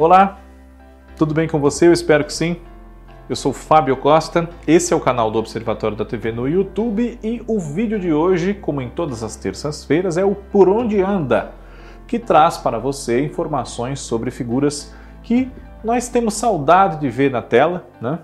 Olá, 0.00 0.38
tudo 1.14 1.34
bem 1.34 1.46
com 1.46 1.60
você? 1.60 1.86
Eu 1.86 1.92
espero 1.92 2.24
que 2.24 2.32
sim. 2.32 2.56
Eu 3.28 3.36
sou 3.36 3.52
Fábio 3.52 3.98
Costa, 3.98 4.48
esse 4.66 4.94
é 4.94 4.96
o 4.96 5.00
canal 5.00 5.30
do 5.30 5.38
Observatório 5.38 5.94
da 5.94 6.06
TV 6.06 6.32
no 6.32 6.48
YouTube 6.48 7.18
e 7.22 7.42
o 7.46 7.60
vídeo 7.60 8.00
de 8.00 8.10
hoje, 8.10 8.54
como 8.54 8.80
em 8.80 8.88
todas 8.88 9.22
as 9.22 9.36
terças-feiras, 9.36 10.16
é 10.16 10.24
o 10.24 10.34
Por 10.34 10.70
Onde 10.70 11.02
Anda, 11.02 11.52
que 12.06 12.18
traz 12.18 12.56
para 12.56 12.78
você 12.78 13.22
informações 13.22 14.00
sobre 14.00 14.30
figuras 14.30 14.94
que 15.22 15.50
nós 15.84 16.08
temos 16.08 16.32
saudade 16.32 16.98
de 16.98 17.10
ver 17.10 17.30
na 17.30 17.42
tela, 17.42 17.86
né? 18.00 18.20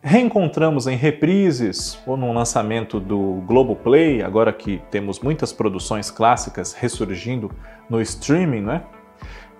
Reencontramos 0.00 0.86
em 0.86 0.96
reprises 0.96 1.98
ou 2.06 2.16
no 2.16 2.32
lançamento 2.32 2.98
do 2.98 3.42
Globoplay, 3.46 4.22
agora 4.22 4.50
que 4.50 4.80
temos 4.90 5.20
muitas 5.20 5.52
produções 5.52 6.10
clássicas 6.10 6.72
ressurgindo 6.72 7.50
no 7.90 8.00
streaming, 8.00 8.62
né? 8.62 8.82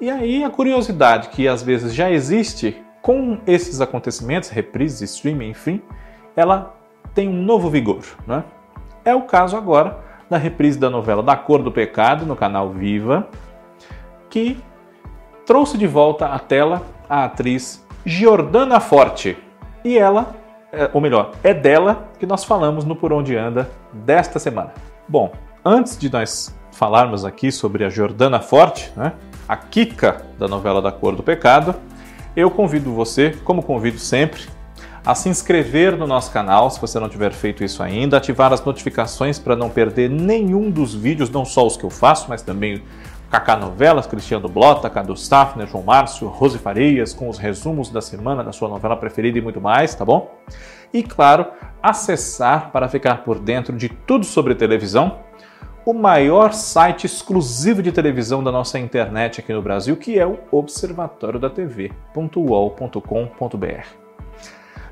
E 0.01 0.11
aí 0.11 0.45
a 0.45 0.51
curiosidade 0.51 1.29
que 1.29 1.49
às 1.49 1.63
vezes 1.63 1.95
já 1.95 2.11
existe 2.11 2.83
com 3.03 3.39
esses 3.47 3.81
acontecimentos, 3.81 4.49
reprises, 4.49 5.11
streaming, 5.11 5.51
enfim, 5.51 5.83
ela 6.37 6.75
tem 7.15 7.29
um 7.29 7.43
novo 7.43 7.69
vigor, 7.69 8.03
né? 8.27 8.45
É 9.05 9.15
o 9.15 9.23
caso 9.23 9.57
agora 9.57 9.99
da 10.29 10.37
reprise 10.37 10.79
da 10.79 10.91
novela 10.91 11.23
Da 11.23 11.37
Cor 11.37 11.63
do 11.63 11.73
Pecado 11.73 12.27
no 12.27 12.37
canal 12.37 12.71
Viva, 12.71 13.29
que 14.29 14.63
trouxe 15.47 15.79
de 15.79 15.87
volta 15.87 16.27
à 16.27 16.39
tela 16.39 16.83
a 17.09 17.25
atriz 17.25 17.85
Giordana 18.05 18.79
Forte. 18.81 19.37
E 19.85 19.97
ela, 19.97 20.37
é, 20.71 20.91
ou 20.93 21.01
melhor, 21.01 21.33
é 21.43 21.55
dela 21.55 22.09
que 22.19 22.27
nós 22.27 22.45
falamos 22.45 22.85
no 22.85 22.95
Por 22.95 23.13
Onde 23.13 23.37
Anda 23.37 23.71
desta 23.93 24.39
semana. 24.39 24.75
Bom, 25.09 25.33
antes 25.65 25.97
de 25.97 26.13
nós 26.13 26.55
falarmos 26.73 27.25
aqui 27.25 27.51
sobre 27.51 27.85
a 27.85 27.89
Jordana 27.89 28.41
Forte, 28.41 28.93
né? 28.95 29.15
A 29.49 29.57
Kika 29.57 30.27
da 30.39 30.47
novela 30.47 30.83
Da 30.83 30.93
Cor 30.93 31.17
do 31.17 31.23
Pecado, 31.23 31.75
eu 32.37 32.51
convido 32.51 32.93
você, 32.93 33.31
como 33.45 33.63
convido 33.63 33.99
sempre, 33.99 34.43
a 35.05 35.15
se 35.15 35.29
inscrever 35.29 35.97
no 35.97 36.07
nosso 36.07 36.31
canal, 36.31 36.71
se 36.71 36.79
você 36.79 37.01
não 37.01 37.09
tiver 37.09 37.33
feito 37.33 37.65
isso 37.65 37.83
ainda, 37.83 38.19
ativar 38.19 38.53
as 38.53 38.63
notificações 38.63 39.39
para 39.39 39.57
não 39.57 39.71
perder 39.71 40.11
nenhum 40.11 40.71
dos 40.71 40.95
vídeos, 40.95 41.31
não 41.31 41.45
só 41.47 41.67
os 41.67 41.77
que 41.77 41.85
eu 41.85 41.91
faço, 41.91 42.27
mas 42.29 42.43
também 42.43 42.83
Kaká 43.31 43.57
Novelas, 43.57 44.07
Cristiano 44.07 44.49
Blota, 44.49 44.89
Cadu 44.91 45.17
Safner, 45.17 45.67
João 45.67 45.83
Márcio, 45.83 46.29
Rose 46.29 46.59
Farias, 46.59 47.15
com 47.15 47.29
os 47.29 47.39
resumos 47.39 47.91
da 47.91 48.03
semana 48.03 48.45
da 48.45 48.53
sua 48.53 48.69
novela 48.69 48.97
preferida 48.97 49.39
e 49.39 49.41
muito 49.41 49.61
mais, 49.61 49.95
tá 49.95 50.05
bom? 50.05 50.31
E 50.93 51.03
claro, 51.03 51.47
acessar 51.83 52.71
para 52.71 52.89
ficar 52.89 53.25
por 53.25 53.39
dentro 53.39 53.77
de 53.77 53.89
tudo 53.89 54.25
sobre 54.25 54.55
televisão 54.55 55.21
o 55.89 55.95
maior 55.95 56.53
site 56.53 57.07
exclusivo 57.07 57.83
de 57.83 57.91
televisão 57.91 58.45
da 58.45 58.53
nossa 58.53 58.79
internet 58.79 59.41
aqui 59.41 59.55
no 59.55 59.63
Brasil, 59.63 59.97
que 59.97 60.19
é 60.19 60.27
o 60.27 60.39
Observatório 60.53 61.41
da 61.41 61.49
TV.uol.com.br. 61.49 62.99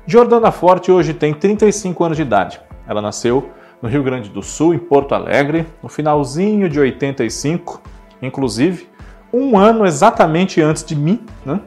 Jordana 0.07 0.51
Forte 0.51 0.91
hoje 0.91 1.13
tem 1.13 1.35
35 1.35 2.03
anos 2.03 2.17
de 2.17 2.23
idade. 2.23 2.59
Ela 2.87 2.99
nasceu 2.99 3.51
no 3.79 3.87
Rio 3.87 4.01
Grande 4.01 4.31
do 4.31 4.41
Sul, 4.41 4.73
em 4.73 4.79
Porto 4.79 5.13
Alegre, 5.13 5.67
no 5.83 5.89
finalzinho 5.89 6.67
de 6.67 6.79
85, 6.79 7.79
inclusive 8.19 8.89
um 9.31 9.55
ano 9.55 9.85
exatamente 9.85 10.59
antes 10.63 10.83
de 10.83 10.95
mim, 10.95 11.23
né? 11.45 11.61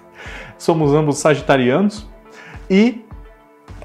Somos 0.56 0.94
ambos 0.94 1.18
sagitarianos 1.18 2.08
e 2.70 3.04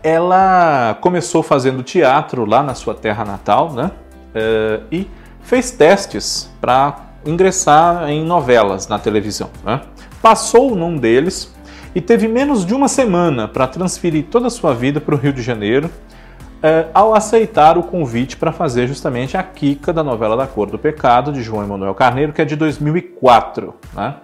ela 0.02 0.98
começou 1.02 1.44
fazendo 1.44 1.84
teatro 1.84 2.46
lá 2.46 2.64
na 2.64 2.74
sua 2.74 2.94
terra 2.94 3.26
natal, 3.26 3.74
né? 3.74 3.92
Uh, 4.36 4.84
e 4.92 5.08
fez 5.42 5.72
testes 5.72 6.52
para 6.60 6.98
ingressar 7.26 8.10
em 8.10 8.24
novelas 8.24 8.88
na 8.88 9.00
televisão. 9.00 9.50
Né? 9.64 9.82
Passou 10.22 10.76
num 10.76 10.98
deles 10.98 11.54
e 11.94 12.02
teve 12.02 12.28
menos 12.28 12.66
de 12.66 12.74
uma 12.74 12.88
semana 12.88 13.48
para 13.48 13.66
transferir 13.68 14.26
toda 14.26 14.48
a 14.48 14.50
sua 14.50 14.74
vida 14.74 15.00
para 15.00 15.16
o 15.16 15.18
Rio 15.18 15.32
de 15.32 15.42
Janeiro, 15.42 15.88
uh, 15.88 16.90
ao 16.94 17.16
aceitar 17.16 17.78
o 17.78 17.84
convite 17.84 18.38
para 18.38 18.52
fazer 18.52 18.88
justamente 18.88 19.38
a 19.38 19.44
Kika 19.44 19.94
da 19.94 20.04
novela 20.04 20.36
Da 20.36 20.46
Cor 20.46 20.70
do 20.70 20.78
Pecado, 20.78 21.32
de 21.32 21.42
João 21.42 21.64
Emanuel 21.64 21.96
Carneiro, 21.96 22.34
que 22.34 22.42
é 22.42 22.46
de 22.46 22.56
2004. 22.56 23.74
Né? 23.94 24.16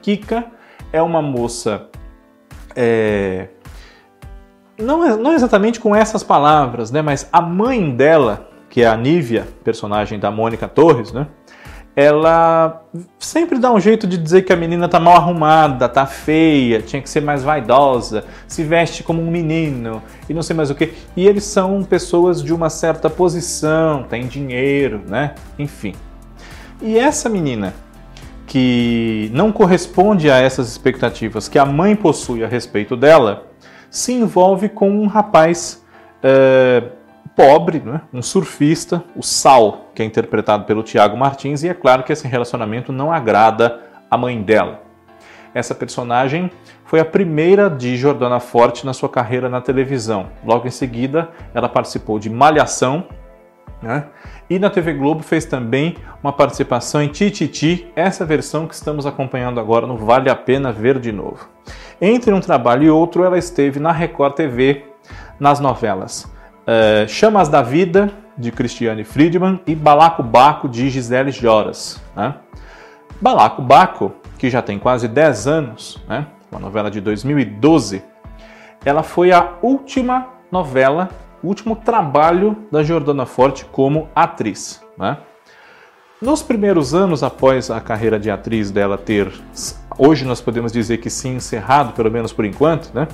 Kika 0.00 0.46
é 0.92 1.02
uma 1.02 1.20
moça. 1.20 1.86
É, 2.74 3.48
não, 4.78 5.16
não 5.16 5.34
exatamente 5.34 5.78
com 5.78 5.94
essas 5.94 6.22
palavras, 6.22 6.90
né, 6.90 7.02
mas 7.02 7.28
a 7.32 7.40
mãe 7.40 7.90
dela 7.90 8.49
que 8.70 8.82
é 8.82 8.86
a 8.86 8.96
Nívia, 8.96 9.48
personagem 9.64 10.18
da 10.18 10.30
Mônica 10.30 10.66
Torres, 10.68 11.12
né? 11.12 11.26
Ela 11.96 12.84
sempre 13.18 13.58
dá 13.58 13.72
um 13.72 13.80
jeito 13.80 14.06
de 14.06 14.16
dizer 14.16 14.42
que 14.42 14.52
a 14.52 14.56
menina 14.56 14.88
tá 14.88 15.00
mal 15.00 15.16
arrumada, 15.16 15.88
tá 15.88 16.06
feia, 16.06 16.80
tinha 16.80 17.02
que 17.02 17.10
ser 17.10 17.20
mais 17.20 17.42
vaidosa, 17.42 18.24
se 18.46 18.62
veste 18.62 19.02
como 19.02 19.20
um 19.20 19.28
menino 19.28 20.00
e 20.28 20.32
não 20.32 20.40
sei 20.40 20.54
mais 20.54 20.70
o 20.70 20.74
que. 20.74 20.94
E 21.16 21.26
eles 21.26 21.42
são 21.42 21.82
pessoas 21.82 22.42
de 22.42 22.54
uma 22.54 22.70
certa 22.70 23.10
posição, 23.10 24.04
têm 24.04 24.28
dinheiro, 24.28 25.02
né? 25.08 25.34
Enfim. 25.58 25.94
E 26.80 26.96
essa 26.96 27.28
menina 27.28 27.74
que 28.46 29.30
não 29.34 29.52
corresponde 29.52 30.30
a 30.30 30.38
essas 30.38 30.68
expectativas 30.68 31.48
que 31.48 31.58
a 31.58 31.64
mãe 31.66 31.96
possui 31.96 32.44
a 32.44 32.48
respeito 32.48 32.96
dela, 32.96 33.46
se 33.90 34.12
envolve 34.12 34.68
com 34.68 34.90
um 34.90 35.06
rapaz 35.06 35.84
uh, 36.24 36.99
pobre, 37.36 37.80
né? 37.80 38.02
um 38.12 38.22
surfista, 38.22 39.02
o 39.16 39.22
Sal, 39.22 39.90
que 39.94 40.02
é 40.02 40.04
interpretado 40.04 40.64
pelo 40.64 40.82
Tiago 40.82 41.16
Martins, 41.16 41.62
e 41.62 41.68
é 41.68 41.74
claro 41.74 42.02
que 42.02 42.12
esse 42.12 42.26
relacionamento 42.26 42.92
não 42.92 43.12
agrada 43.12 43.80
a 44.10 44.16
mãe 44.16 44.42
dela. 44.42 44.82
Essa 45.54 45.74
personagem 45.74 46.50
foi 46.84 47.00
a 47.00 47.04
primeira 47.04 47.68
de 47.68 47.96
Jordana 47.96 48.38
Forte 48.38 48.86
na 48.86 48.92
sua 48.92 49.08
carreira 49.08 49.48
na 49.48 49.60
televisão. 49.60 50.28
Logo 50.44 50.66
em 50.66 50.70
seguida, 50.70 51.30
ela 51.52 51.68
participou 51.68 52.18
de 52.18 52.30
Malhação, 52.30 53.06
né? 53.82 54.06
E 54.48 54.58
na 54.58 54.68
TV 54.68 54.92
Globo 54.92 55.22
fez 55.22 55.44
também 55.44 55.96
uma 56.22 56.32
participação 56.32 57.02
em 57.02 57.08
Tititi, 57.08 57.90
essa 57.96 58.24
versão 58.24 58.66
que 58.66 58.74
estamos 58.74 59.06
acompanhando 59.06 59.58
agora 59.58 59.86
no 59.86 59.96
Vale 59.96 60.28
a 60.28 60.34
Pena 60.34 60.72
Ver 60.72 60.98
de 60.98 61.10
Novo. 61.10 61.48
Entre 62.00 62.32
um 62.32 62.40
trabalho 62.40 62.84
e 62.84 62.90
outro, 62.90 63.24
ela 63.24 63.38
esteve 63.38 63.80
na 63.80 63.92
Record 63.92 64.34
TV 64.34 64.84
nas 65.38 65.60
novelas 65.60 66.30
é, 66.66 67.06
Chamas 67.08 67.48
da 67.48 67.62
Vida, 67.62 68.10
de 68.36 68.50
Cristiane 68.50 69.04
Friedman, 69.04 69.60
e 69.66 69.74
Balaco 69.74 70.22
Baco, 70.22 70.68
de 70.68 70.88
Gisele 70.88 71.30
Joras. 71.30 72.00
Né? 72.16 72.34
Balaco 73.20 73.62
Baco, 73.62 74.12
que 74.38 74.48
já 74.48 74.62
tem 74.62 74.78
quase 74.78 75.06
10 75.08 75.46
anos, 75.46 76.02
né? 76.08 76.26
uma 76.50 76.60
novela 76.60 76.90
de 76.90 77.00
2012, 77.00 78.02
ela 78.84 79.02
foi 79.02 79.32
a 79.32 79.54
última 79.62 80.28
novela, 80.50 81.10
o 81.42 81.48
último 81.48 81.76
trabalho 81.76 82.56
da 82.70 82.82
Jordana 82.82 83.26
Forte 83.26 83.64
como 83.66 84.08
atriz. 84.14 84.82
Né? 84.98 85.18
Nos 86.20 86.42
primeiros 86.42 86.94
anos 86.94 87.22
após 87.22 87.70
a 87.70 87.80
carreira 87.80 88.18
de 88.18 88.30
atriz 88.30 88.70
dela 88.70 88.98
ter, 88.98 89.32
hoje 89.96 90.24
nós 90.26 90.40
podemos 90.40 90.70
dizer 90.70 90.98
que 90.98 91.08
sim, 91.08 91.36
encerrado, 91.36 91.92
pelo 91.94 92.10
menos 92.10 92.30
por 92.32 92.44
enquanto, 92.44 92.90
né? 92.92 93.08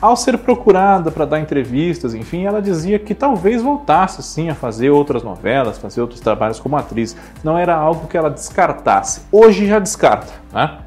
Ao 0.00 0.14
ser 0.14 0.36
procurada 0.38 1.10
para 1.10 1.24
dar 1.24 1.40
entrevistas, 1.40 2.14
enfim, 2.14 2.44
ela 2.44 2.60
dizia 2.60 2.98
que 2.98 3.14
talvez 3.14 3.62
voltasse 3.62 4.22
sim 4.22 4.50
a 4.50 4.54
fazer 4.54 4.90
outras 4.90 5.22
novelas, 5.22 5.78
fazer 5.78 6.02
outros 6.02 6.20
trabalhos 6.20 6.60
como 6.60 6.76
atriz. 6.76 7.16
Não 7.42 7.56
era 7.56 7.74
algo 7.74 8.06
que 8.06 8.16
ela 8.16 8.28
descartasse. 8.28 9.22
Hoje 9.32 9.66
já 9.66 9.78
descarta, 9.78 10.34
né? 10.52 10.80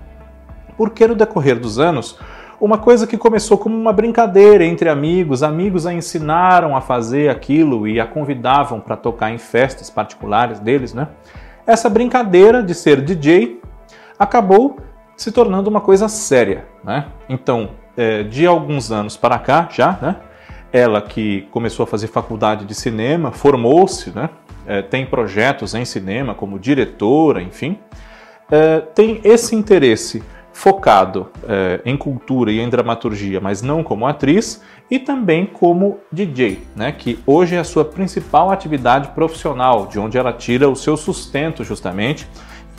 Porque 0.78 1.08
no 1.08 1.16
decorrer 1.16 1.60
dos 1.60 1.80
anos, 1.80 2.20
uma 2.62 2.78
coisa 2.78 3.08
que 3.08 3.18
começou 3.18 3.58
como 3.58 3.76
uma 3.76 3.92
brincadeira 3.92 4.64
entre 4.64 4.88
amigos, 4.88 5.42
amigos 5.42 5.88
a 5.88 5.94
ensinaram 5.94 6.78
a 6.78 6.82
fazer 6.82 7.30
aquilo 7.30 7.88
e 7.88 8.00
a 8.00 8.06
convidavam 8.06 8.80
para 8.80 8.96
tocar 8.96 9.32
em 9.32 9.40
festas 9.40 9.90
particulares 9.90 10.60
deles, 10.60 10.94
né? 10.94 11.08
Essa 11.66 11.90
brincadeira 11.90 12.62
de 12.62 12.76
ser 12.76 13.02
DJ 13.02 13.60
acabou 14.20 14.78
se 15.20 15.34
tornando 15.34 15.70
uma 15.70 15.82
coisa 15.82 16.08
séria, 16.08 16.66
né? 16.82 17.08
Então, 17.28 17.72
é, 17.98 18.24
de 18.24 18.48
alguns 18.48 18.90
anos 18.90 19.18
para 19.18 19.38
cá 19.38 19.68
já, 19.70 20.00
né? 20.02 20.16
Ela 20.72 21.02
que 21.02 21.42
começou 21.52 21.84
a 21.84 21.88
fazer 21.88 22.08
faculdade 22.08 22.64
de 22.64 22.74
cinema, 22.74 23.30
formou-se, 23.30 24.12
né? 24.12 24.30
É, 24.66 24.82
tem 24.82 25.06
projetos 25.06 25.76
em 25.76 25.84
cinema 25.84 26.34
como 26.34 26.58
diretora, 26.58 27.42
enfim, 27.42 27.78
é, 28.50 28.80
tem 28.80 29.20
esse 29.26 29.54
interesse 29.56 30.24
focado 30.54 31.30
é, 31.48 31.82
em 31.84 31.98
cultura 31.98 32.50
e 32.50 32.62
em 32.62 32.70
dramaturgia, 32.70 33.42
mas 33.42 33.62
não 33.62 33.84
como 33.84 34.08
atriz, 34.08 34.64
e 34.90 35.00
também 35.00 35.46
como 35.46 36.00
DJ, 36.12 36.62
né, 36.76 36.92
que 36.92 37.20
hoje 37.26 37.56
é 37.56 37.60
a 37.60 37.64
sua 37.64 37.84
principal 37.84 38.52
atividade 38.52 39.10
profissional, 39.10 39.88
de 39.88 40.00
onde 40.00 40.18
ela 40.18 40.32
tira 40.32 40.70
o 40.70 40.76
seu 40.76 40.96
sustento 40.96 41.64
justamente. 41.64 42.28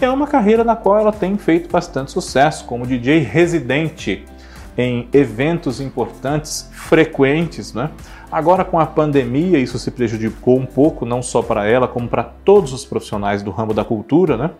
É 0.00 0.08
uma 0.08 0.26
carreira 0.26 0.64
na 0.64 0.74
qual 0.74 0.98
ela 0.98 1.12
tem 1.12 1.36
feito 1.36 1.70
bastante 1.70 2.10
sucesso 2.10 2.64
como 2.64 2.86
DJ 2.86 3.18
residente 3.18 4.24
em 4.76 5.06
eventos 5.12 5.78
importantes, 5.78 6.70
frequentes, 6.72 7.74
né? 7.74 7.90
Agora 8.32 8.64
com 8.64 8.80
a 8.80 8.86
pandemia 8.86 9.58
isso 9.58 9.78
se 9.78 9.90
prejudicou 9.90 10.58
um 10.58 10.64
pouco, 10.64 11.04
não 11.04 11.20
só 11.20 11.42
para 11.42 11.66
ela, 11.66 11.86
como 11.86 12.08
para 12.08 12.24
todos 12.24 12.72
os 12.72 12.82
profissionais 12.82 13.42
do 13.42 13.50
ramo 13.50 13.74
da 13.74 13.84
cultura, 13.84 14.38
né? 14.38 14.50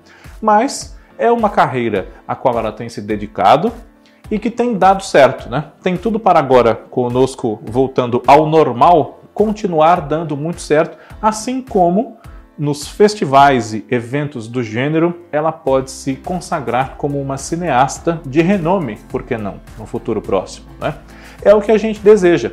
Mas 0.42 0.98
é 1.18 1.32
uma 1.32 1.48
carreira 1.48 2.08
a 2.28 2.36
qual 2.36 2.58
ela 2.58 2.70
tem 2.70 2.90
se 2.90 3.00
dedicado 3.00 3.72
e 4.30 4.38
que 4.38 4.50
tem 4.50 4.76
dado 4.76 5.02
certo, 5.02 5.48
né? 5.48 5.68
Tem 5.82 5.96
tudo 5.96 6.20
para 6.20 6.38
agora 6.38 6.74
conosco 6.74 7.62
voltando 7.64 8.22
ao 8.26 8.46
normal, 8.46 9.22
continuar 9.32 10.02
dando 10.02 10.36
muito 10.36 10.60
certo, 10.60 10.98
assim 11.22 11.62
como 11.62 12.18
nos 12.58 12.86
festivais 12.86 13.72
e 13.72 13.84
eventos 13.90 14.46
do 14.46 14.62
gênero, 14.62 15.16
ela 15.32 15.50
pode 15.50 15.90
se 15.90 16.14
consagrar 16.14 16.96
como 16.96 17.20
uma 17.20 17.38
cineasta 17.38 18.20
de 18.26 18.40
renome, 18.42 18.98
por 19.08 19.22
que 19.22 19.36
não, 19.36 19.60
no 19.78 19.86
futuro 19.86 20.20
próximo, 20.20 20.66
né? 20.78 20.94
É 21.42 21.54
o 21.54 21.60
que 21.60 21.72
a 21.72 21.78
gente 21.78 22.00
deseja. 22.00 22.50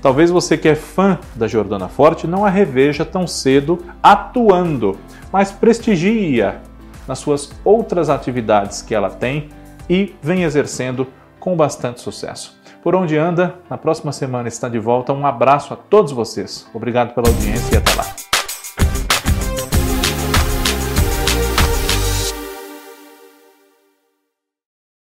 Talvez 0.00 0.30
você 0.30 0.56
que 0.56 0.68
é 0.68 0.76
fã 0.76 1.18
da 1.34 1.48
Jordana 1.48 1.88
Forte 1.88 2.26
não 2.26 2.44
a 2.44 2.50
reveja 2.50 3.04
tão 3.04 3.26
cedo 3.26 3.84
atuando, 4.00 4.96
mas 5.32 5.50
prestigia 5.50 6.60
nas 7.06 7.18
suas 7.18 7.50
outras 7.64 8.08
atividades 8.08 8.80
que 8.80 8.94
ela 8.94 9.10
tem 9.10 9.48
e 9.90 10.14
vem 10.22 10.44
exercendo 10.44 11.06
com 11.40 11.56
bastante 11.56 12.00
sucesso. 12.00 12.58
Por 12.82 12.94
onde 12.94 13.16
anda, 13.16 13.56
na 13.68 13.76
próxima 13.76 14.12
semana 14.12 14.48
está 14.48 14.68
de 14.68 14.78
volta. 14.78 15.12
Um 15.12 15.26
abraço 15.26 15.74
a 15.74 15.76
todos 15.76 16.12
vocês. 16.12 16.68
Obrigado 16.72 17.12
pela 17.14 17.28
audiência 17.28 17.74
e 17.74 17.78
até 17.78 17.94
lá. 17.94 18.27